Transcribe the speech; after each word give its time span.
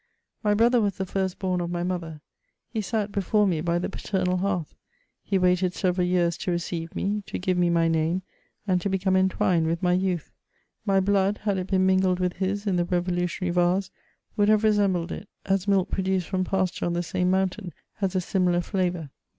My 0.43 0.55
brother 0.55 0.81
was 0.81 0.97
the 0.97 1.05
first 1.05 1.37
bom 1.37 1.61
of 1.61 1.69
my 1.69 1.83
mother; 1.83 2.21
he 2.67 2.81
sat 2.81 3.11
before 3.11 3.45
me 3.45 3.61
by 3.61 3.77
the 3.77 3.87
paternal 3.87 4.37
hearth; 4.37 4.73
he 5.21 5.37
waited 5.37 5.75
several 5.75 6.07
years 6.07 6.37
to 6.39 6.49
receive 6.49 6.95
me, 6.95 7.21
to 7.27 7.37
kve 7.37 7.55
me 7.55 7.69
my 7.69 7.87
name, 7.87 8.23
and 8.65 8.81
to 8.81 8.89
become 8.89 9.15
entwined 9.15 9.67
with 9.67 9.81
mv 9.83 10.01
youth. 10.01 10.31
Mv 10.87 11.05
blood, 11.05 11.41
bad 11.45 11.59
it 11.59 11.67
been 11.67 11.85
mingled 11.85 12.19
with 12.19 12.37
his 12.37 12.65
in 12.65 12.77
the 12.77 12.85
revdutionaiy 12.85 13.51
vase 13.53 13.91
would 14.35 14.49
have 14.49 14.63
resembled 14.63 15.11
it, 15.11 15.29
as 15.45 15.67
milk 15.67 15.91
produced 15.91 16.27
from 16.27 16.45
pasture 16.45 16.87
on 16.87 16.93
the 16.93 17.03
same 17.03 17.29
mountain 17.29 17.71
has 17.97 18.15
a 18.15 18.21
similar 18.21 18.61
flavour. 18.61 19.11